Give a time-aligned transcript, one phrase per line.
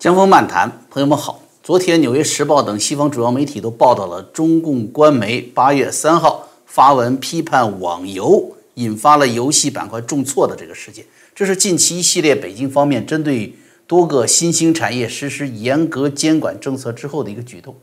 [0.00, 1.42] 江峰漫谈，朋友们好。
[1.62, 11.04] 昨天，《纽约时报》等西方主要媒体都报道了中共官媒八月三号发文批判网游，引发了游戏板块重挫的这个事件。
[11.34, 13.54] 这是近期一系列北京方面针对
[13.86, 17.76] 多个新兴产业实施严格监管政策之后的一个举动。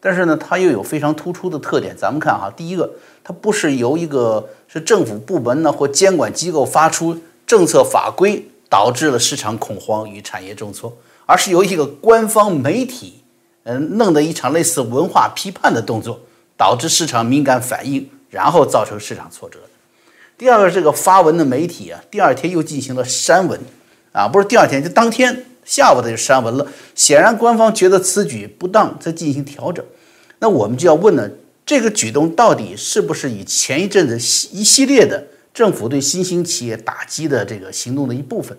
[0.00, 1.94] 但是呢，它又有非常突出的特点。
[1.96, 2.90] 咱们看哈，第一个，
[3.22, 7.16] 它不是由一个是政府部门呢或监管机构发出
[7.46, 10.92] 政策法规导致了市场恐慌与产业重挫。
[11.32, 13.22] 而是由一个官方媒体，
[13.62, 16.20] 嗯，弄的一场类似文化批判的动作，
[16.58, 19.58] 导致市场敏感反应，然后造成市场挫折。
[20.36, 23.58] 第二个，这个发文的媒体啊，第二天又进行了删文，
[24.12, 26.66] 啊，不是第二天，就当天下午他就删文了。
[26.94, 29.82] 显然，官方觉得此举不当，在进行调整。
[30.40, 31.30] 那我们就要问呢，
[31.64, 34.16] 这个举动到底是不是与前一阵子
[34.54, 38.54] 一系列的政府对新兴企业打击的这个行动的一部分？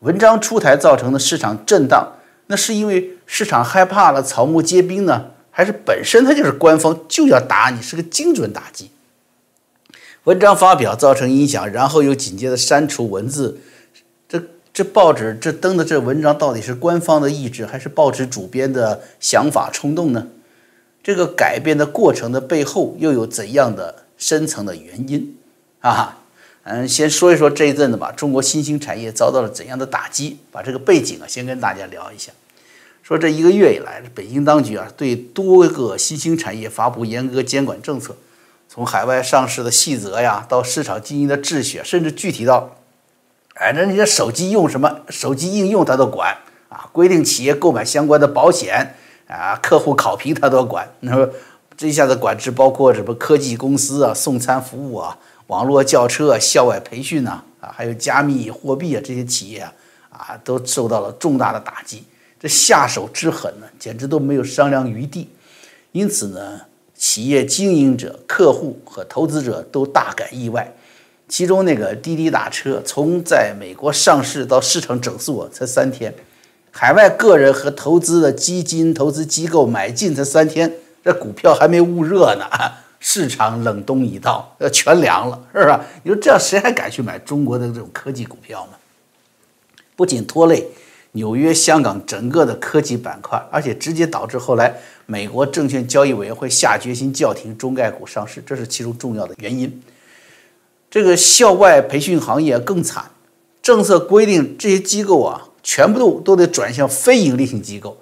[0.00, 2.12] 文章出台造成的市场震荡，
[2.48, 8.90] 那是因为市场害怕了，草木皆兵呢，还是本身它就是官方就要打你，是个精准打击？
[10.24, 13.58] 文章发表造成影响，然后又紧接着删除文字，
[14.28, 20.28] 这这报纸这登的这文章到底是官方的意志，还是报纸主编的想法冲动呢？
[21.02, 25.36] 这个改变的过程的背后又有怎样的深层的原因
[25.80, 26.23] 啊？
[26.66, 30.38] 嗯，先说一说这一阵子吧，中国新兴产业遭到了怎样的打击？
[30.50, 32.32] 把这个背景啊，先跟大家聊一下。
[33.02, 38.16] 说这一个月以来，北京当局啊，对多个新兴产业发布严格监管政策，
[38.66, 42.76] 从海外上市的细则呀，到市场经营的秩序，甚至具体到，
[43.56, 46.34] 哎，那你的手机用什么手机应用他都管
[46.70, 48.94] 啊，规定企业购买相关的保险
[49.28, 50.90] 啊，客户考评他都管。
[51.00, 51.28] 那么
[51.76, 55.18] 这一下子管制包括什么科技公司啊，送餐服务啊。
[55.48, 59.72] 网络轿车、校外培训呐，啊，还有加密货币啊，这些企业啊，
[60.10, 62.02] 啊，都受到了重大的打击。
[62.40, 65.28] 这下手之狠呢，简直都没有商量余地。
[65.92, 66.60] 因此呢，
[66.94, 70.74] 企业经营者、客户和投资者都大感意外。
[71.26, 76.14] 其中那个滴滴打车，从在美国上市到市场整肃才三天，
[76.70, 80.70] 海外个人和投资的基金、投资机构买进才三天，
[81.02, 82.44] 这股票还没捂热呢。
[83.06, 85.84] 市场冷冻已到，要全凉了，是吧？
[86.02, 88.78] 你说这样谁还敢去买中国的这种科技股票呢？
[89.94, 90.66] 不仅拖累
[91.12, 99.82] 纽约、香港整个的科技板块，而且直接导致后来美国证券交易委员会下决心叫停中概股上市，这是其中重要的原因。
[100.90, 103.04] 这个校外培训行业更惨，
[103.60, 107.98] 政策规定这些机构啊，全部都都得转向非盈利性机构。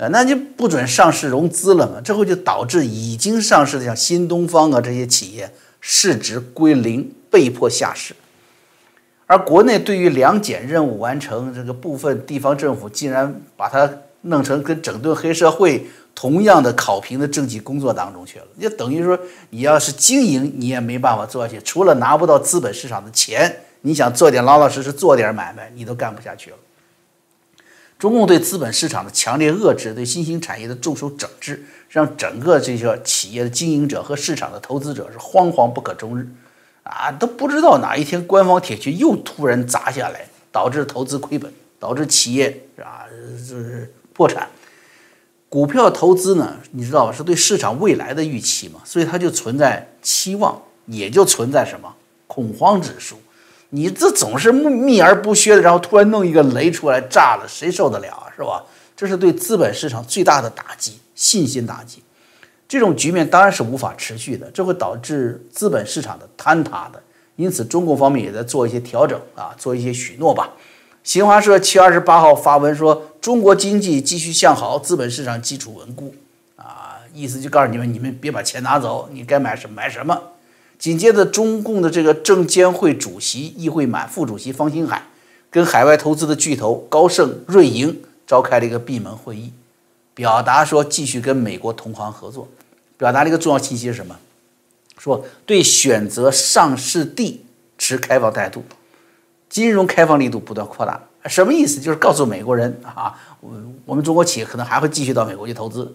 [0.00, 2.00] 呃，那就不准上市融资了嘛？
[2.00, 8.14] 之后就导致已经上市的像新东方啊这些企业市值归零，被迫下市。
[9.26, 18.46] 而国内对于两检任务完成，这个部分地方政府竟然把它弄成跟整顿黑社会同样的考评的政绩工作当中去了。
[18.58, 19.18] 就等于说，
[19.50, 26.56] 你要是经营，你也没办法做下去，除了拿不到资本市场的钱，你想做点老老实实做点买卖，你都干不下去了。
[28.00, 36.26] 中共对资本市场的强烈遏制，对新兴产业的重手整治，让整个这些企业的经营者和市场的投资者是惶惶不可终日，
[36.82, 43.04] 啊，都不知道哪一天官方铁拳又突然砸下来，导致投资亏本，导致企业啊
[43.38, 44.48] 就是破产。
[45.50, 51.94] 股票投资呢，你知道吧，是对市场未来的预期嘛，所以它就存在期望，也就存在什么
[52.26, 53.20] 恐慌指数。
[53.70, 58.26] 你这总是秘而不宣的，然后突然弄一个雷出来炸了，谁受得了啊？
[58.36, 58.62] 是吧？
[58.96, 62.02] 这是对资本市场最大的打击，信心打击。
[62.68, 67.02] 这种局面当然是无法持续的，这会导致资本市场的坍塌的。
[67.36, 70.50] 因此，中共方面也在做一些调整啊，做一些许诺吧。
[71.02, 76.14] 新华社七月二十八号发文说，中国经济继续向好，资本市场基础稳固
[76.56, 80.20] 啊，意思就告诉你们，你们别把钱拿走，你该买什么买什么。
[80.80, 85.02] 紧接着，中共的这个证监会主席易会满、副主席方星海，
[85.50, 89.52] 跟海外投资的巨头高盛、瑞银召开了一个闭门会议，
[90.14, 92.48] 表达说继续跟美国同行合作。
[92.96, 94.16] 表达了一个重要信息是什么？
[94.96, 97.44] 说对选择上市地
[97.76, 98.64] 持开放态度，
[99.50, 100.98] 金融开放力度不断扩大。
[101.26, 101.78] 什么意思？
[101.78, 103.50] 就是告诉美国人啊，我
[103.84, 105.94] 我们中国企业可能还会继续到美国去投资，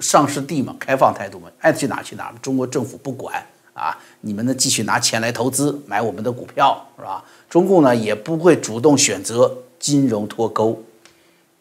[0.00, 3.40] 上市地嘛，开放态度嘛，爱去哪去哪，中国政府不管。
[3.78, 7.22] 啊，你们呢继续拿钱来投资买我们的股票是吧？
[7.48, 10.82] 中共呢也不会主动选择金融脱钩，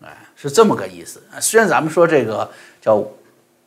[0.01, 1.21] 哎，是这么个意思。
[1.39, 2.49] 虽然咱们说这个
[2.81, 3.01] 叫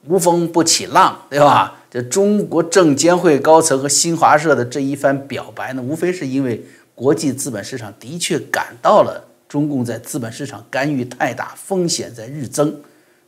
[0.07, 1.77] 无风不起浪，对吧？
[1.91, 6.65] 这中国证监会高层和新华社的这一番表白呢，无非是因为
[6.95, 12.81] 国际资本市场的确感到了中共在资本市场干预太大，风险在日增，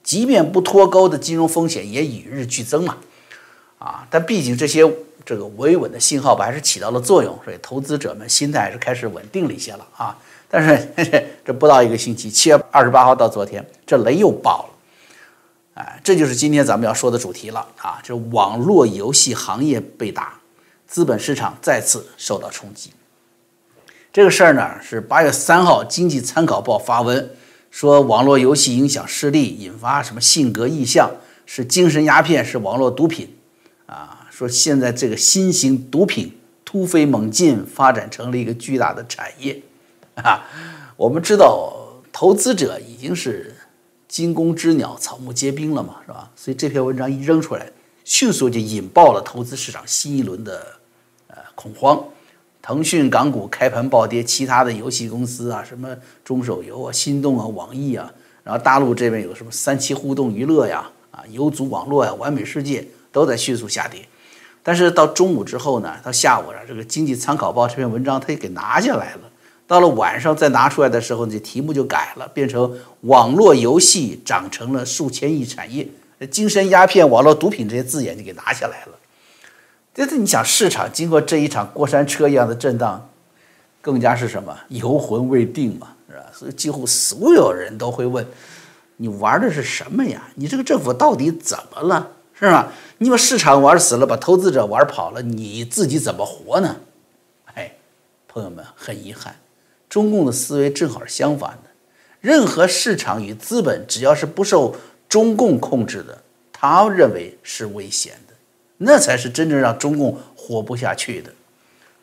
[0.03, 2.97] 即便不脱钩的金融风险也与日俱增嘛。
[3.79, 4.89] 啊，但毕竟这些
[5.25, 10.19] 这个维稳的信号吧，还是起到了作用，所以投资者们心态还是开始稳定了一些了啊。
[10.49, 10.89] 但是
[11.45, 14.69] 这不到一个星期，七月二十八号到昨天，这雷又爆了。
[15.75, 17.99] 哎，这就是今天咱们要说的主题了啊！
[18.03, 20.35] 就是网络游戏行业被打，
[20.87, 22.93] 资本市场再次受到冲击。
[24.13, 27.31] 这个事儿呢，是八月三号《经济参考报》发文
[27.71, 31.11] 说，网络游戏影响视力，引发什么性格异象，
[31.47, 33.35] 是精神鸦片，是网络毒品！
[34.43, 36.33] 说现在这个新型毒品
[36.65, 39.63] 突飞猛进，发展成了一个巨大的产业
[40.17, 40.43] 啊！
[40.97, 41.73] 我们知道，
[42.13, 43.55] 投资者已经是。
[44.09, 46.31] 惊弓之鸟，草木皆兵了嘛，是吧？
[46.37, 47.73] 所以这篇文章一扔出来，
[48.05, 50.67] 迅速就引爆了投资市场新一轮的
[51.29, 52.05] 呃恐慌。
[52.61, 58.13] 腾讯港股开盘暴跌，其他的游戏公司啊，什么中手游啊、心动啊、网易啊，
[58.45, 64.07] 然后大陆这边有什么三七互动娱乐呀、啊游族网络呀、完美世界都在迅速下跌。
[64.63, 69.21] 但是到中午之后呢，到下午了，这个经济参考报这篇文章它也给拿下来了。
[69.67, 75.89] 到了晚上再拿出来的时候，这题目就改了，变成网络游戏长成了数千亿产业，
[76.31, 78.93] 精神鸦片、网络毒品这些字眼就给拿下来了。
[79.95, 83.09] 这是你想，市场经过这一场过山车一样的震荡，
[83.81, 86.25] 更加是什么游魂未定嘛，是吧？
[86.33, 88.27] 所以几乎所有人都会问：
[88.99, 90.23] 你玩的是什么呀？
[90.35, 92.11] 你这个政府到底怎么了？
[92.43, 92.73] 是吧？
[92.99, 96.77] 你把市场玩死了，把投资者玩跑了，你自己怎么活呢？
[97.55, 97.73] 哎，
[98.27, 99.37] 朋友们，很遗憾。
[99.89, 101.71] 中共的思维正好是相反的，
[102.21, 104.75] 任何市场与资本只要是不受
[105.09, 106.21] 中共控制的，
[106.53, 108.35] 他认为是危险的，
[108.79, 111.33] 那才是真正让中共活不下去的，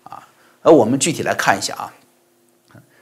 [0.04, 0.26] 啊！
[0.62, 1.94] 而我们具体来看一下啊，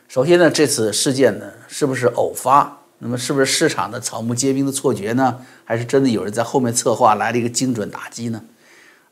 [0.07, 2.76] 首先呢，这次事件呢是不是偶发？
[2.99, 5.39] 那么是不是市场的草木皆兵的错觉呢？
[5.65, 8.43] 还是真的有人在后面策划来了一个精准打击呢？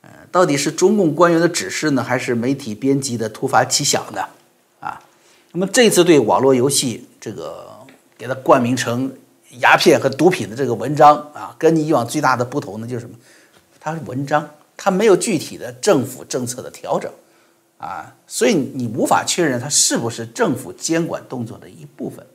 [0.01, 4.21] 呃，到底是中共官员的指示呢，还是媒体编辑的突发奇想呢？
[4.79, 5.01] 啊
[5.51, 7.67] 那么这次对网络游戏这个
[8.17, 9.11] 给它冠名成
[9.59, 13.15] 鸦片和毒品的这个文章啊，跟你以往最大的不同呢，就是什么？
[13.79, 17.09] 它是文章，它没有具体的政府政策的调整
[17.77, 22.25] 啊，所以你无法确认它是不是政府监管动作的一部分，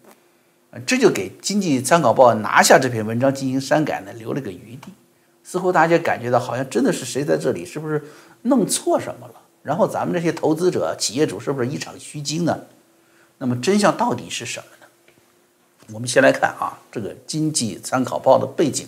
[0.86, 4.92] 这就给《经济参考报》拿下这篇文章进行删改呢留了个余地，
[5.42, 8.02] 似乎大家感觉到好像真的是谁在这里是不是
[8.42, 9.34] 弄错什么了？
[9.62, 12.58] 然后咱们这些投资者、企业主是不是一场虚惊呢？
[13.38, 14.86] 那么真相到底是什么呢？
[15.92, 18.86] 我们先来看啊，这个《经济参考报》的背景。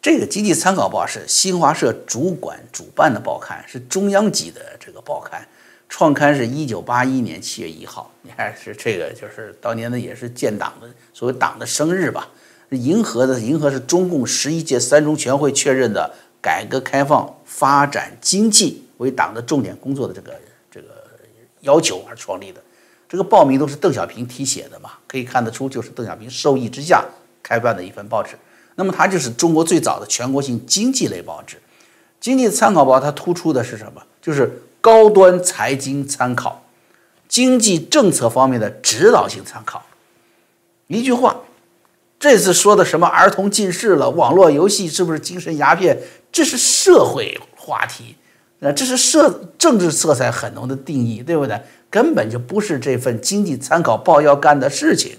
[0.00, 5.46] 这个《经济参考报》是新华社主管主办的报刊，是中央级的这个报刊。
[5.92, 12.26] 创刊是一九八一年七月一号，你看是这个，就是当年呢也是建党的所谓党的生日吧。
[12.70, 16.10] 银河的银河是中共十一届三中全会确认的
[16.40, 20.34] 改革开放、发展经济为党的重点工作的这个
[20.70, 20.88] 这个
[21.60, 22.62] 要求而创立的。
[23.06, 27.04] 这个报名都是邓小平题写的嘛，可以看得出就是邓小平授意之下
[27.42, 28.34] 开办的一份报纸。
[28.76, 31.56] 那么它就是中国最早的全国性经济类报纸，
[32.18, 34.02] 《经济参考报》它突出的是什么？
[34.22, 34.50] 就是
[34.82, 36.66] 高端财经参考，
[37.28, 39.86] 经济政策方面的指导性参考。
[40.88, 41.36] 一句话，
[42.18, 45.96] 这次说的什么儿童近视了，网络游戏是不是精神鸦片？
[46.30, 48.16] 这是社会话题，
[48.58, 51.58] 那这是社政治色彩很浓的定义，对不对？
[51.88, 55.16] 根本就不是这份经济参考报要干的事情，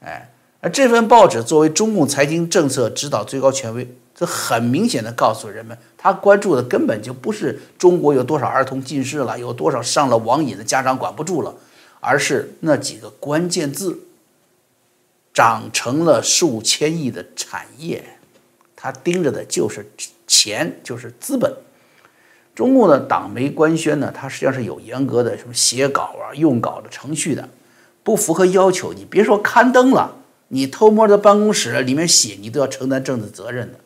[0.00, 3.88] 哎，而这份报纸作为中共财经政策指导最高权威，
[4.22, 11.52] 这很明显的告诉人们，他关注的根本就不是中国有多少儿童近视了，有多少上了网瘾的家长管不住了，
[11.98, 13.98] 而是那几个关键字，
[15.34, 18.04] 长成了数千亿的产业，
[18.76, 19.90] 他盯着的就是
[20.28, 21.52] 钱，就是资本。
[22.54, 27.48] 中共的党媒官宣呢，它实际上是有严格的什么写稿啊、用稿的程序的，
[28.04, 30.14] 不符合要求，你别说刊登了，
[30.46, 33.80] 你偷摸在办公室里面写，你都要承担政治责任的。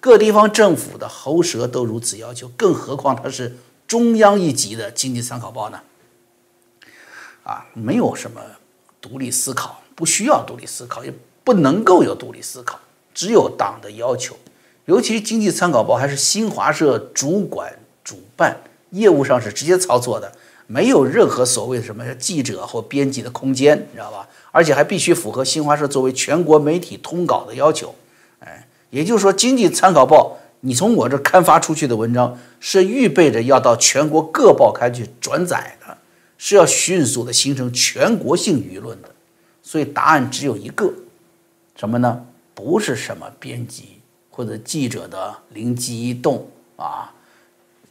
[0.00, 5.80] 各地方政府的喉舌都如此要求，更何况它是中央一级的经济参考报呢？
[7.42, 8.40] 啊，没有什么
[9.00, 11.12] 独立思考，不需要独立思考，也
[11.42, 12.78] 不能够有独立思考，
[13.14, 14.36] 只有党的要求。
[14.84, 17.72] 尤其经济参考报还是新华社主管。
[18.04, 18.56] 主办
[18.90, 20.30] 业务上是直接操作的，
[20.68, 24.28] 没有任何所谓的什么记者或编辑的空间，你知道吧？
[24.52, 27.92] 而且还必须符合新华社作为全国媒体通稿的要求。
[28.90, 35.96] 也就是说，《经济参考报》你从我这刊发出去的文章是预备着要到全国各报刊去转载的，
[36.38, 39.10] 是要迅速的形成全国性舆论的。
[39.62, 40.92] 所以答案只有一个，
[41.76, 42.24] 什么呢？
[42.54, 44.00] 不是什么编辑
[44.30, 47.12] 或者记者的灵机一动啊，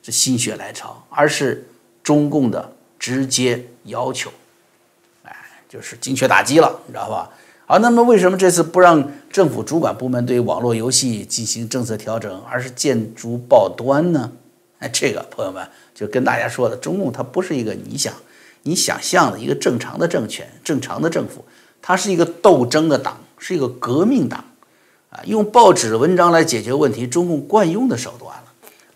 [0.01, 1.67] 这心血来潮，而是
[2.01, 4.31] 中共的直接要求，
[5.23, 5.35] 哎，
[5.69, 7.29] 就是精确打击了，你知道吧？
[7.67, 14.31] 好，那么为什么这次不让政府主管部门对网络游戏进行政策调整，而是建筑报端呢？
[14.77, 18.13] 哎，这个朋友们就跟大家说的，中共它不是一个你想
[18.61, 21.43] 你想象的一个正常的政权、正常的政府，
[21.81, 24.45] 它是一个斗争的党，是一个革命党，
[25.09, 28.43] 啊，用报纸文章来解决问题，中共惯用的手段了。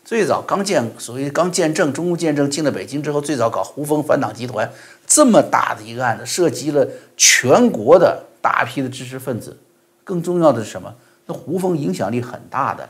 [0.06, 4.72] 最早刚建，所谓刚建政，中共建政进了北京之后，最早搞胡风反党集团
[5.08, 8.26] 这么大的一个案子，涉及了全国的。
[8.42, 9.58] 大批的知识分子，
[10.04, 10.94] 更重要的是什么？
[11.26, 12.90] 那胡风影响力很大的，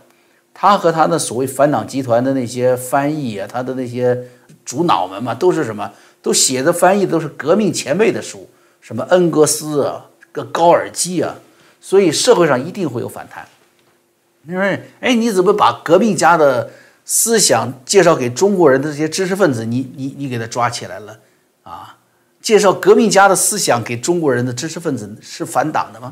[0.53, 4.17] 他和他的所谓反党集团的那些翻译啊，他的那些
[4.63, 5.91] 主脑们嘛，都是什么？
[6.21, 8.49] 都写的翻译都是革命前辈的书，
[8.81, 11.35] 什么恩格斯啊，个高尔基啊，
[11.79, 13.47] 所以社会上一定会有反弹。
[14.41, 14.61] 你说，
[14.99, 16.69] 哎，你怎么把革命家的
[17.05, 21.19] 思想介绍给中国人的这些知识分子，你你你给他抓起来了
[21.63, 21.97] 啊？
[22.49, 26.11] 介绍革命家的思想给中国人的知识分子是反党的吗？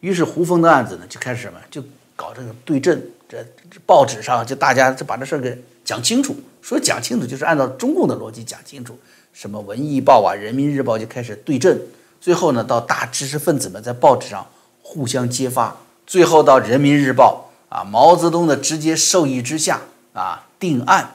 [0.00, 1.80] 于是胡风的案子呢就开始什么，就
[2.16, 3.38] 搞这个对阵，这
[3.86, 6.34] 报纸上就大家就把这事儿给讲清楚。
[6.60, 8.98] 说讲清楚就是按照中共的逻辑讲清楚，
[9.32, 11.80] 什么文艺报啊、人民日报就开始对阵，
[12.20, 14.44] 最后呢到大知识分子们在报纸上
[14.82, 15.76] 互相揭发，
[16.08, 19.80] 最后到人民日报啊毛泽东的直接授意之下
[20.12, 21.12] 啊定案。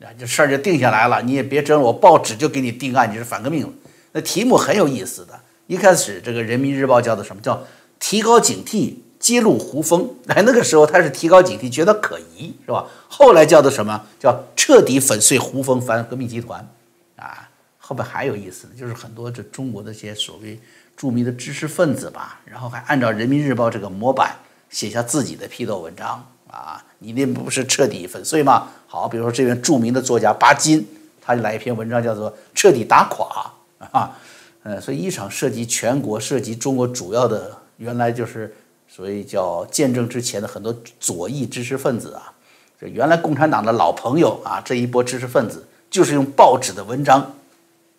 [0.00, 3.72] 啊，这事儿就定下来了，你也别争了，我报纸就给你定案，你是反革命了。
[4.12, 7.66] 那题目很有意思的，一开始这个人民日报叫做什么叫
[7.98, 10.14] 提高警惕，揭露胡风。
[10.28, 12.86] 哎，那个时候他是提高警惕，觉得可疑，是吧？
[13.08, 16.68] 后来叫做什么叫彻底粉碎胡风反革命集团？
[17.16, 17.48] 啊，
[17.78, 20.60] 后边还有意思的就是很多这中国的这些所谓
[20.94, 24.36] 著名的知识分子吧，然后还按照人民日报这个模板
[24.68, 26.26] 写下自己的批斗文章。
[26.48, 28.68] 啊，你那不是彻底粉碎吗？
[28.86, 30.86] 好，比如说这位著名的作家巴金，
[31.20, 33.52] 他就来一篇文章，叫做《彻底打垮》
[33.90, 34.16] 啊，
[34.62, 38.54] 呃，所以一场涉及全国、涉及中国主要的，原来就是
[38.88, 42.32] 所谓叫见证之前的很多左翼知识分子啊，
[42.80, 47.34] 这原来共产党的老朋友啊，这一波知识分子就是用报纸的文章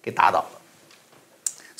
[0.01, 0.56] 给打倒了。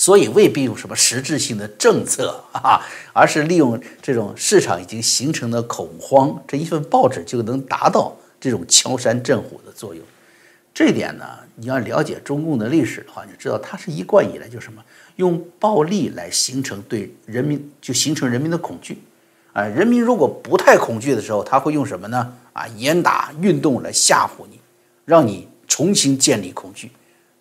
[0.08, 2.80] 所以未必有什么实质性的政策 啊，
[3.12, 10.02] 而是利用这种市场已经形成的恐慌，这一份报纸就能达到这种敲山震虎的作用。
[10.74, 14.82] 这一点呢，你要了解中共的历史的话，你知道它是一贯以来就什么，
[15.18, 19.00] 用暴力来形成对人民就形成人民的恐惧。
[19.52, 22.34] 啊，人民如果不太恐惧的时候，他会用什么呢？
[22.54, 24.58] 啊，严打运动来吓唬你，
[25.04, 26.90] 让你重新建立恐惧。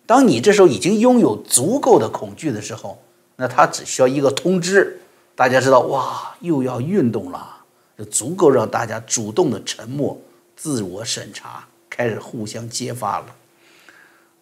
[0.07, 2.97] 当你这时候已经拥有足够的恐惧的时候，
[3.35, 5.01] 那他只需要一个通知，
[5.35, 7.57] 大家知道哇，又要运动了，
[7.97, 10.17] 就足够让大家主动的沉默、
[10.55, 13.25] 自我审查，开始互相揭发了。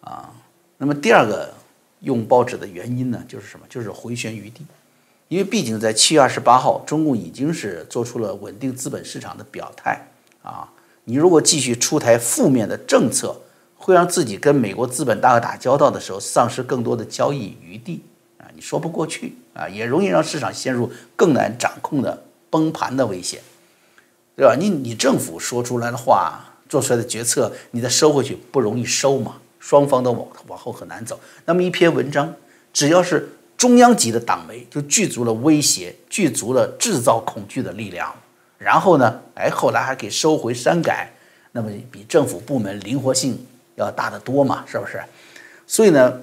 [0.02, 0.30] 啊，
[0.78, 1.52] 那么第二个
[2.02, 3.66] 用报纸的原因呢，就是什么？
[3.68, 4.64] 就是回旋余地，
[5.26, 10.06] 因为毕竟在七月二十八号，中共已经是做出了稳定资本市场的表态
[10.42, 10.70] 啊，
[11.02, 13.36] 你如果继续出台负面的政策。
[13.76, 18.02] 会让自己跟美国资本大鳄打交道的时候丧失更多的交易余地
[18.38, 18.48] 啊！
[18.54, 23.40] 你说不过去啊，也容易让市场陷入更难掌控的崩盘的危险，
[24.34, 24.56] 对吧？
[24.58, 29.36] 你你政府说出来的话，做出来的决策，你再收回去不容易收嘛？
[29.60, 31.20] 双方都往往后很难走。
[31.44, 32.34] 那么一篇文章，
[32.72, 38.12] 只要是中央级的党媒，就具足了威胁、具足了制造恐惧的力量。
[38.58, 41.12] 然后呢，哎，后来还可以收回删改，
[41.52, 43.38] 那么比政府部门灵活性。
[43.76, 45.02] 要大得多嘛，是不是？
[45.66, 46.20] 所以呢，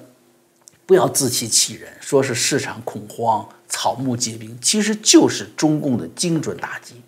[0.86, 7.00] 不要自欺欺人，说是市场恐慌、草木皆兵，其实就是中共的精准打击。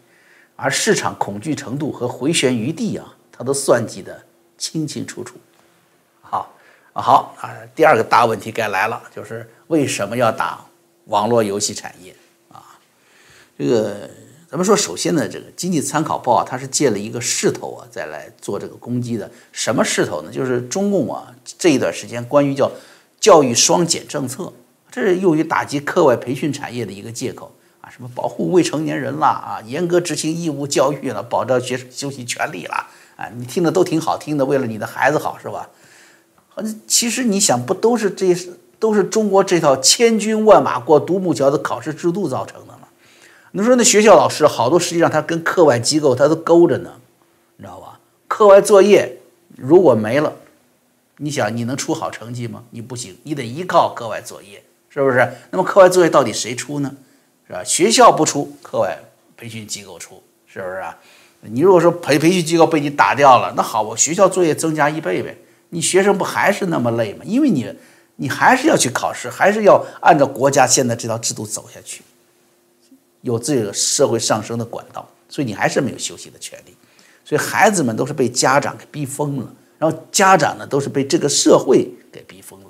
[0.57, 4.23] 而市场恐惧程度和回旋余地啊，他都算计得
[4.57, 5.37] 清清楚楚。
[6.23, 6.55] 好
[6.95, 10.65] 啊，好啊，第二个大问题该来了，就是为什么要打
[11.05, 12.15] 网络游戏产业
[12.51, 12.65] 啊？
[13.59, 14.09] 这个。
[14.57, 19.31] 咱们说，首先呢，这个经济参考报啊，它是借了一个势头啊，再来做这个攻击的。
[19.53, 20.33] 什么势头呢？
[20.33, 22.73] 就是中共啊这一段时间关于叫
[23.21, 24.51] 教育双减政策，
[24.91, 27.91] 这是用于打击课外培训产业的一个借口啊。
[27.91, 32.87] 什么保护未成年人啦啊，严格执行义务教育了，保障学生休息权利了
[33.17, 33.29] 啊。
[33.37, 35.69] 你听的都挺好听的，为了你的孩子好是吧？
[36.87, 38.35] 其实你想，不都是这
[38.79, 42.76] 都是中国这套千军万马过独木桥的考试制度造成的？
[43.53, 46.93] 你说那学校老师好多，实际上他跟课外机构他都勾着呢，
[47.57, 47.99] 你知道吧？
[48.29, 49.19] 课外作业
[49.57, 50.33] 如果没了，
[51.19, 52.63] 你想你能出好成绩吗？
[52.71, 55.33] 你不行，你得依靠课外作业，是不是？
[55.51, 56.93] 那么课外作业到底谁出呢？
[57.47, 57.65] 是吧？
[57.65, 58.99] 学校不出，课外
[59.37, 60.97] 培训机构出，是不是啊？
[61.43, 65.37] 你如果说培培训机构被你打掉了，那好，我学校作业增加一倍呗，
[65.71, 67.21] 你学生不还是那么累吗？
[67.25, 67.73] 因为你
[68.17, 72.03] 你还是要去考试，还是要按照国家现在这套制度走下去，
[73.27, 76.75] 有这个社会上升的管道，所以你还是没有休息的权利。
[77.25, 82.67] 所以孩子们都是被家长给逼疯了，然后家长呢都是被这个社会给逼疯了，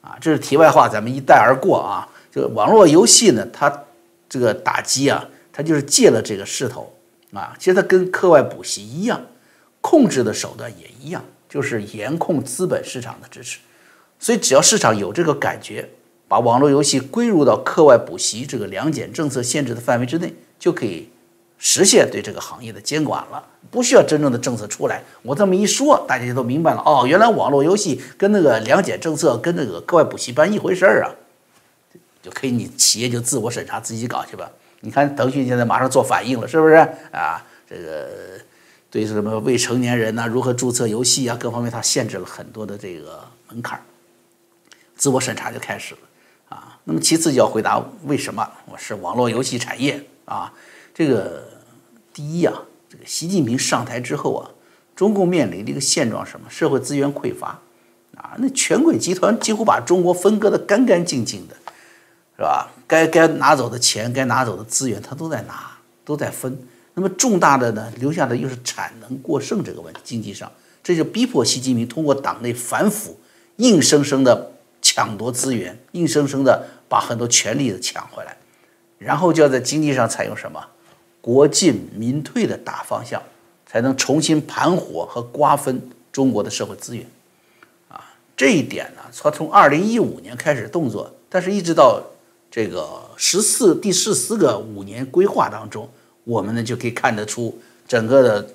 [0.00, 2.08] 啊，这是题外话，咱们一带而过啊。
[2.32, 3.84] 这个网络游戏呢，它
[4.28, 6.92] 这个打击啊，它就是借了这个势头
[7.32, 7.54] 啊。
[7.56, 9.24] 其实它跟课外补习一样，
[9.80, 13.60] 控制的手段也一样，就是严控资本市场的支持。
[14.18, 15.88] 所以只要市场有这个感觉，
[16.28, 21.08] 把网络游戏归入到课外补习这个两减政策限制的范围之内，就可以。
[21.56, 25.02] 实现对这个行业的监管了，不需要真正的政策出来。
[25.22, 26.82] 我这么一说，大家就都明白了。
[26.84, 31.08] 哦，原来网络游戏跟那个两减政策跟那个课外补习班一回事儿啊，
[32.20, 34.50] 就可以你企业就自我审查自己搞去吧。
[34.80, 36.74] 你看腾讯现在马上做反应了，是不是
[37.12, 37.42] 啊？
[37.66, 38.10] 这个
[38.90, 43.80] 对什么未成年人呐，如何注册游戏啊，各方面它限制了很多的这个门槛，
[44.96, 46.00] 自我审查就开始了。
[46.84, 50.52] 那么其次就要回答为什么我是网络游戏产业啊？
[50.94, 51.42] 这个
[52.12, 52.52] 第一啊，
[52.88, 54.50] 这个习近平上台之后啊，
[54.94, 56.46] 中共面临的一个现状什么？
[56.50, 57.58] 社会资源匮乏
[58.16, 61.56] 啊，那权贵集团几乎把中国分割的干干净净的，
[62.36, 62.70] 是吧？
[62.86, 65.72] 该该拿走的钱，该拿走的资源，他都在拿，
[66.04, 66.56] 都在分。
[66.92, 73.18] 那么重大的呢，留下的又是产能过剩这个问题，经济上，这就逼迫习近平通过党内反腐，
[73.56, 74.52] 硬生生的
[74.94, 78.36] 抢夺资源，硬生生的把很多权利抢回来，
[78.96, 80.64] 然后就要在经济上采用什么？
[81.20, 83.20] 国进民退的大方向，
[83.66, 87.04] 才能重新盘活和瓜分中国的社会资源，
[87.88, 88.04] 啊，
[88.36, 92.00] 这一点呢，他从二零一五年开始动作，但是一直到
[92.48, 95.90] 这个十四第十四个五年规划当中，
[96.22, 98.48] 我们呢就可以看得出整个的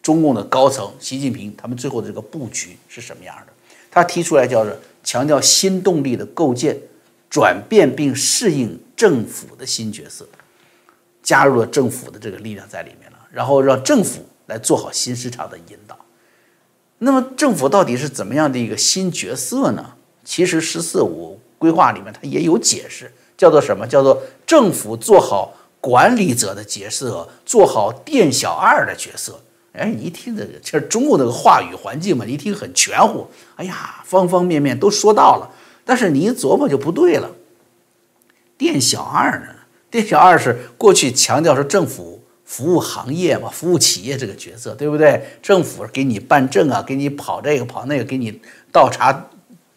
[0.00, 3.52] 中共的高层，习近平他们最后的这个布局是什么样的。
[3.90, 6.78] 他提出来叫做强调新动力的构建，
[7.30, 10.26] 转变并适应政府的新角色。
[11.20, 15.98] 加入了政府的这个力量在里面了，然后让政府来做好新市场的引导。
[16.98, 19.92] 那么政府到底是怎么样的一个新角色呢？
[20.24, 23.86] 其实“十四五”规划里面它也有解释，叫做什么？
[23.86, 29.38] 叫做政府做好管理者的角色，做好店小二的角色。
[29.72, 33.28] 哎，你一听这个，其实中国这个话语环境嘛，你一听很全乎。
[33.56, 35.50] 哎呀，方方面面都说到了，
[35.84, 37.30] 但是你一琢磨就不对了。
[38.56, 39.54] 店小二呢？
[39.90, 45.22] 店小二是过去强调说政府服务行业嘛，服务企业这个角色，对不对？
[45.40, 48.40] 政府给你办证啊，给你跑这个跑那个，给你
[48.72, 49.28] 倒茶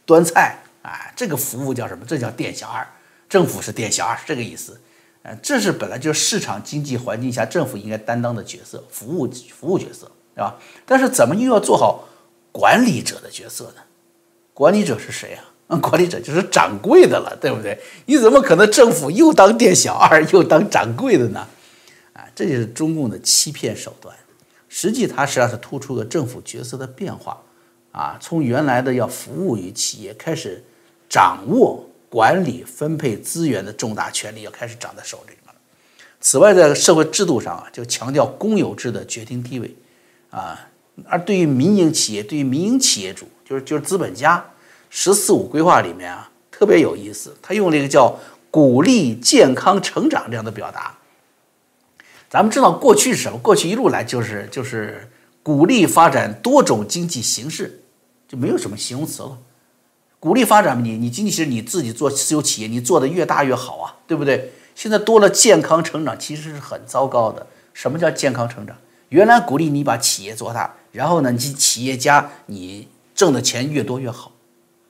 [0.05, 2.03] 端菜，啊，这个服务叫什么？
[2.07, 2.87] 这叫店小二。
[3.29, 4.79] 政府是店小二，是这个意思。
[5.23, 10.57] 呃，这是本来就是市场经济环境下政府应该担当的角色，服务服务角色，对吧？
[10.85, 12.07] 但是怎么又要做好
[12.51, 13.81] 管理者的角色呢？
[14.53, 15.77] 管理者是谁啊？
[15.77, 17.79] 管理者就是掌柜的了，对不对？
[18.05, 21.47] 你怎么可能政府又当店小二又当掌柜的呢？
[22.13, 24.15] 啊，这就是中共的欺骗手段。
[24.67, 27.41] 实际它实际上是突出了政府角色的变化
[27.91, 30.63] 啊，从原来的要服务于企业，开始
[31.07, 35.53] 掌握管理分配资源的重大权利，要开始掌在手里了。
[36.19, 39.73] 此外，在社会制度上啊，就强调公有制的决定地位
[40.29, 40.67] 啊，
[41.07, 44.45] 而对于民营企业，对于民营企业主，就是就是资本家。
[44.93, 48.19] “十四五”规划里面啊，特别有意思，他用了一个叫
[48.51, 50.97] “鼓励健康成长”这样的表达。
[52.29, 53.39] 咱们知道过去是什么？
[53.39, 55.09] 过去一路来就是就是
[55.41, 57.81] 鼓励发展多种经济形式，
[58.27, 59.37] 就没有什么形容词了。
[60.21, 64.51] 鼓励发展你你经济其实你自己做私有企业，你做的越大越好啊，对不对？
[64.75, 67.47] 现在多了健康成长，其实是很糟糕的。
[67.73, 68.77] 什么叫健康成长？
[69.09, 74.31] 原来鼓励你把企业做大，然后呢，你企业家你挣的钱越多越好。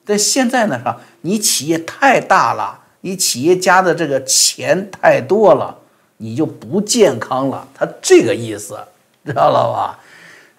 [0.03, 0.99] 但现在呢，是吧？
[1.21, 5.77] 你企业太大了，你企业家的这个钱太多了，
[6.17, 7.65] 你就不健康了。
[7.73, 8.77] 他这个意思，
[9.25, 9.71] 知道了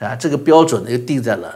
[0.01, 0.09] 吧？
[0.09, 1.55] 啊，这个标准呢，就定在了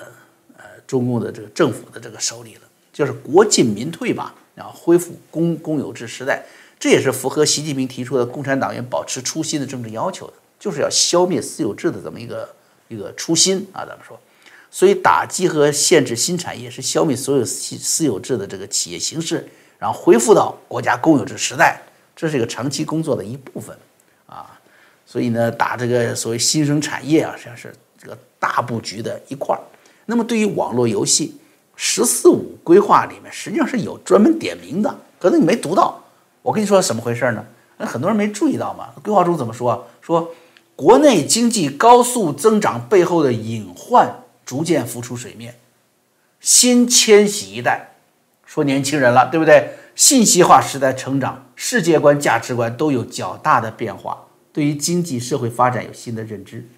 [0.58, 2.60] 呃中共的这个政府的这个手里了，
[2.96, 6.42] 就是国进民退吧，然后恢复公公有制时代，
[6.78, 12.48] 这也是符合习近平提出的共产党员保持初心的政治要求的，就是要消灭私有制的这么一个
[12.88, 14.18] 一个初心啊，咱们说。
[14.70, 19.46] 所以，打击和限制新产业是消灭所有私私有制的这个企业形式，
[19.78, 21.78] 然后恢复到国家公有制时代，
[22.16, 23.76] 这是一个长期工作的一部分
[24.24, 24.58] 啊。
[25.04, 29.60] 所以呢，打这个所谓新生产业啊，实际上是这个大布局的一块儿。
[30.06, 31.36] 那么，对于网络游戏
[31.76, 36.02] “十四五”规划里面，实际上是有专门点名的，可能你没读到。
[36.42, 37.44] 我跟你说怎么回事呢？
[37.78, 38.88] 那很多人没注意到嘛。
[39.02, 39.86] 规划中怎么说？
[40.00, 40.34] 说
[40.74, 45.56] 国内经济高速增长背后的隐患逐渐浮出水面，
[46.40, 47.96] 新千禧一代，
[48.44, 49.70] 说年轻人了，对不对？
[49.94, 56.68] 信息化时代成长，世界观、价值观都有较大的变化，对于经济社会发展有新的认知。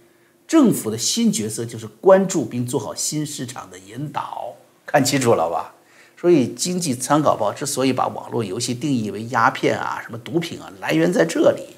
[0.47, 4.55] 政府的新角色就是关注并做好新市场的引导，
[4.89, 5.75] 看清楚了吧？
[6.19, 11.77] 所以，《经济参考报》之所以把网络游戏定义为鸦片啊、什么毒品啊，来源在这里。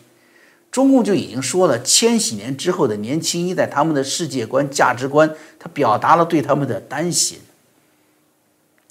[0.70, 7.40] 中共就已经说了，千禧年之后的年轻一代，他们的世界观、价值观，他表达了对他们的担心。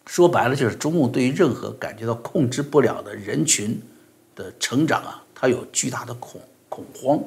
[0.06, 3.82] 说白了，就是中共对于任何感觉到控制不了的人群
[4.36, 7.20] 的成长啊，他有巨大的恐恐慌。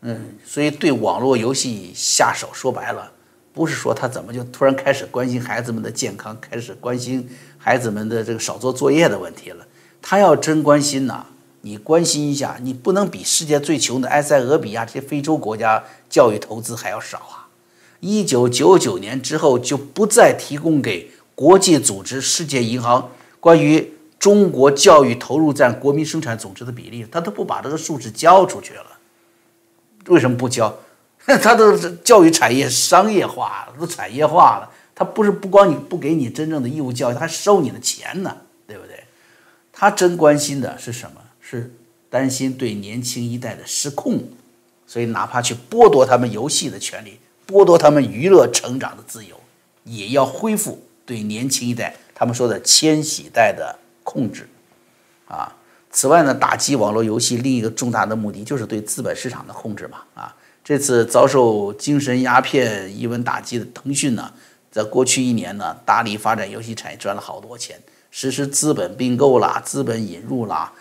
[0.00, 3.12] 嗯，所以对网络游戏下手，说白了，
[3.52, 9.66] 不是说他怎么就突然开始关心孩子们的健康，开始关心孩子们的这个少做作业的问题了。
[10.00, 11.26] 他要真关心呐，
[11.62, 17.48] 你关心一下，你不能比世界最穷的埃塞俄比亚这些非洲国家教育投资还要少啊！
[17.98, 23.10] 一九九九年之后就不再提供给国际组织、世界银行
[23.40, 28.86] 关于中国教育投入占国民生产总值的比例，他都不把这个数字交出去了。
[30.06, 30.74] 为什么不交？
[31.38, 34.70] 他都教育产业商业化了，都产业化了。
[34.94, 39.02] 他不是不光你不给你真正的义务教育，他还收你的钱呢，对不对？
[39.72, 41.20] 他真关心的是什么？
[41.40, 41.72] 是
[42.08, 44.22] 担心对年轻一代的失控，
[44.86, 49.40] 所以哪怕去剥夺他们游戏的权利，剥夺他们娱乐成长的自由，
[49.84, 54.48] 也要恢复对年轻一代他们说的千禧代的控制，
[55.26, 55.56] 啊。
[55.92, 60.02] 此外呢，打击网络游戏另一个重大的目的就是对资本市场的控制嘛。
[60.14, 60.36] 啊，
[60.70, 64.32] 这次遭受精神鸦片一文打击的腾讯呢，
[64.70, 67.76] 在过去一年呢，大力发展游戏产业，赚了好多钱，
[68.12, 70.72] 实施资本并购啦、资本引入啦，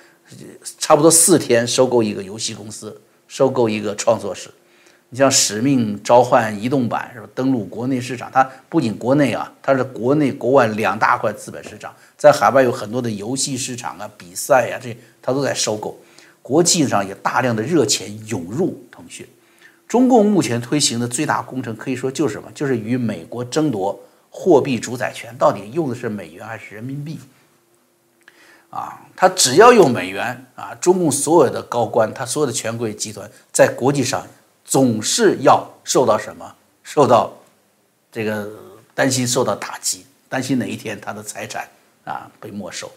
[0.77, 4.51] 差不多四天收购一个游戏公司，收购一个创作室。
[5.09, 7.27] 你像《使命召唤》移动版是吧？
[7.33, 15.99] 登陆国内市场，它不仅国内啊，它是国内国外两大块资本市场，在海外有很多的游戏市场啊、比赛呀，这它都在收购。
[16.43, 19.27] 国际上也大量的热钱涌入腾讯。
[19.89, 22.49] 中共目前推行的最大工程，可以说就是什么？
[22.55, 23.99] 就是与美国争夺
[24.29, 27.19] 货币主宰权，到底用的是美元还是人民币？
[28.69, 34.25] 啊，他只要用美元啊，中共所有的高官，他所有的权贵集团在国际上。
[34.65, 36.55] 总是要受到什么？
[36.83, 37.33] 受到
[38.11, 38.47] 这个
[38.93, 41.67] 担心受到打击，担心哪一天他的财产
[42.03, 42.91] 啊被没收。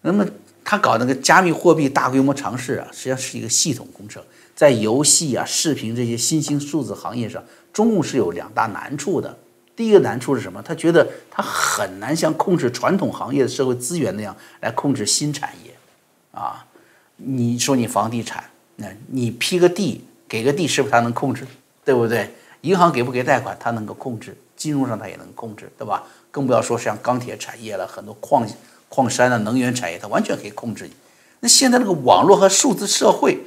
[0.00, 0.26] 那么
[0.74, 4.20] 他搞那个加密货币大规模尝试啊，实际上是一个系统工程。
[4.56, 7.40] 在游戏啊、视频这些新兴数字行业上，
[7.72, 9.38] 中共是有两大难处的。
[9.76, 10.60] 第一个难处是什么？
[10.60, 15.72] 他觉得他很难像控制传统行业的社会资源那样来控制新产业
[16.32, 16.66] 啊。
[17.18, 18.42] 你说你房地产，
[18.74, 20.04] 那你批个地。
[20.26, 21.46] 给个地是不是他能控制，
[21.84, 22.28] 对不对？
[22.62, 26.02] 银行给不给贷款，他能够控制，金融上他也能控制，对吧？
[26.32, 28.44] 更不要说像钢铁产业了，很多矿
[28.88, 30.90] 矿山的能源产业，它完全可以控制你。
[31.40, 33.38] 那现在这个网络和数字社会，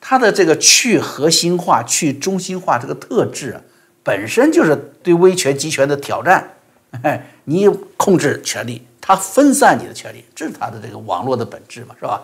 [0.00, 3.60] 它的这个去核心化、去中心化这个特质啊，
[4.02, 6.54] 本身就是对威权集权的挑战。
[7.44, 12.20] 你控制权力，它分散你的权利，这是它的这个网络的本质嘛，是吧？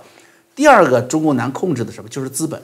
[0.57, 2.09] 第二个，中国难控制的什么？
[2.09, 2.61] 就是资本。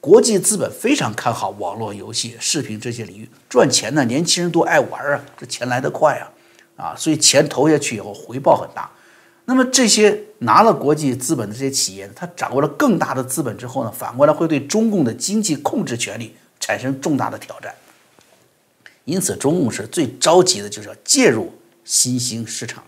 [0.00, 6.24] 国际资本非常看好网络游戏、视频这些领域赚钱呢，年轻人都爱玩啊，这钱来得快啊，
[6.76, 8.90] 啊，所以钱投下去以后回报很大。
[9.50, 17.74] 那么这些拿了国际资本的这些企业，它掌握了更大的资本之后呢，反过来会对中共的经济控制权力产生重大的挑战。
[19.06, 21.52] 因此，中共是最着急的就是要介入
[21.84, 22.84] 新兴市场，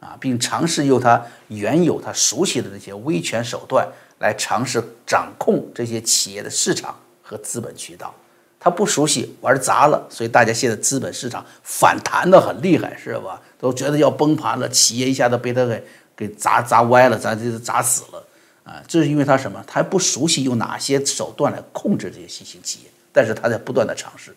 [0.00, 3.86] 啊，并尝试用它原有、它熟悉的那些威权手段。
[4.18, 8.14] 来尝试掌控这些企业的市场和资本渠道，
[8.60, 13.42] 他不熟悉玩砸了，所以大家现在资本市场反弹的很厉害，是吧？
[13.62, 15.84] 都觉得要崩盘了，企业一下子被他给
[16.16, 18.26] 给砸砸歪了，砸这砸死了
[18.64, 18.82] 啊！
[18.88, 19.62] 这是因为他什么？
[19.68, 24.34] 他还不熟悉用哪些手段来控制这些新兴企业，但是他在不断的尝试。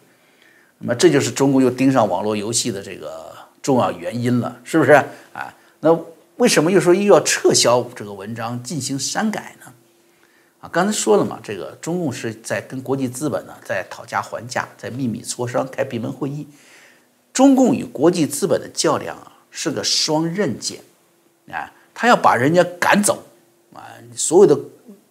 [0.78, 4.92] 那么这就是中国又盯上网络游戏的这个重要原因了，是不是
[5.34, 5.52] 啊？
[5.80, 5.92] 那
[6.38, 9.74] 为什么又说又要撤销这个文章进行删改呢？
[10.62, 16.48] 啊刚才说了嘛，这个中共是在跟国际资本呢在讨价还价，在秘密磋商，开闭门会议。
[17.36, 20.80] 中共与国际资本的较量啊，是个双刃剑
[21.52, 23.26] 啊，他要把人家赶走
[23.74, 23.84] 啊，
[24.16, 24.58] 所有的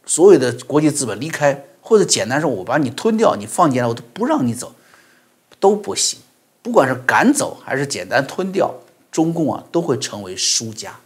[0.06, 4.74] 所有的国际资本离开，或者简单说，我把你吞掉，你放进来，我都不让你走，
[5.60, 6.18] 都不行。
[6.62, 8.74] 不管是赶走还是简单吞掉，
[9.12, 10.96] 中共啊都会成为输家。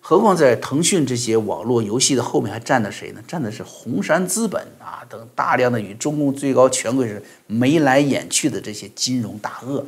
[0.00, 3.22] 何况在腾讯这些网络游戏的后面还站着谁呢？
[3.28, 9.86] 站的是红杉资本啊等大量的与中共最高权贵是眉来眼去的这些金融大鳄，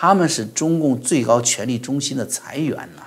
[0.00, 3.02] 他们是中共最高权力中心的财源呐。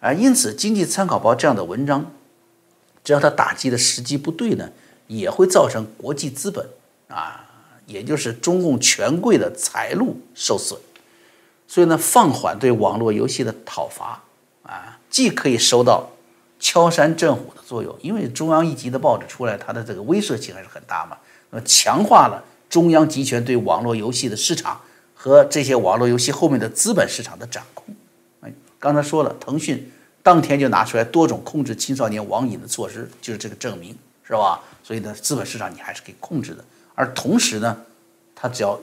[0.00, 2.10] 啊，因此《经济参考报》这样的文章，
[3.04, 4.70] 只要它打击的时机不对呢，
[5.08, 6.66] 也会造成国际资本
[7.08, 7.44] 啊，
[7.84, 10.80] 也就是中共权贵的财路受损。
[11.68, 14.22] 所以呢，放缓对网络游戏的讨伐
[14.62, 16.08] 啊，既可以收到
[16.58, 21.18] 敲山震虎的作用，因为中央一级的报纸出来，它的这个威慑性还是很大嘛。
[21.50, 24.80] 那么强化了中央集权对网络游戏的市场
[25.26, 27.84] 和这些网络游戏后面的资本市场的掌控。
[28.42, 29.90] 哎，刚才说了，腾讯
[30.22, 34.62] 当天就拿出来多种控制青少年网瘾的措施，就是这个证明，是吧？
[34.84, 36.64] 所以呢，资本市场你还是可以控制的。
[36.94, 37.76] 而同时呢，
[38.36, 38.78] 它只要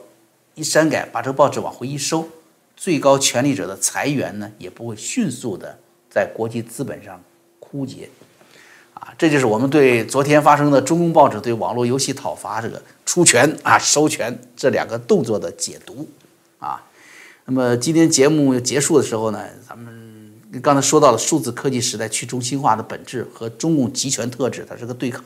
[0.54, 2.28] 一删改，把这个报纸往回一收。
[2.76, 5.78] 最高权力者的财源呢，也不会迅速的
[6.10, 7.18] 在国际资本上
[7.58, 8.10] 枯竭，
[8.92, 16.06] 啊，这就是我们对昨天发生的中共报纸对网络游戏讨伐这个出拳啊收拳这两个动作的解读，
[16.64, 16.82] 啊，
[17.44, 25.22] 那么今天节目结束的时候呢，咱们刚才说到了数字科技时代去中心化的本质和中共集权特质，它是个对抗，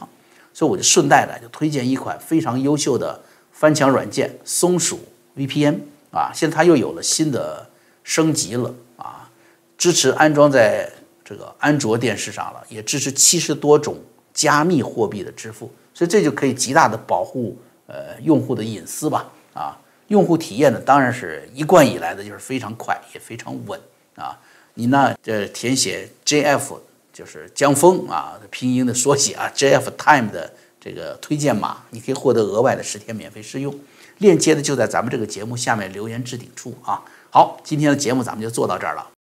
[0.52, 3.20] 所以我就顺带的就推荐一款非常优秀的
[3.52, 4.98] 翻墙软件——松鼠
[5.36, 5.78] VPN。
[6.10, 7.68] 啊，现在它又有了新的
[8.02, 9.30] 升级了啊，
[9.76, 10.90] 支持安装在
[11.22, 13.96] 这个安卓电视上了，也支持七十多种
[14.32, 23.80] 加密货币的支付，所以这就可以极大的保护呃用户的隐私吧啊，用户体验呢当然是一贯以来的就是非常快也非常稳
[24.16, 24.38] 啊，
[24.74, 26.78] 你呢这填写 JF
[27.12, 33.74] 就是江峰啊拼音的缩写啊 JF Time 的这个推荐码，你可以获得额外的十天免费试用。
[34.18, 37.02] 链接呢就在咱们这个节目下面留言置顶处啊。
[37.30, 39.06] 好，今天的节目咱们就做到这儿了。